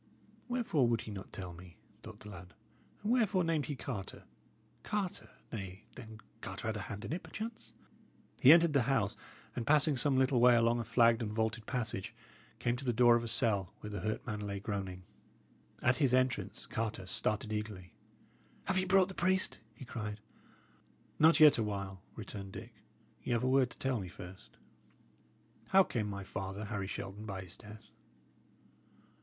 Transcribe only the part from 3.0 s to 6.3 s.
"And wherefore named he Carter? Carter nay, then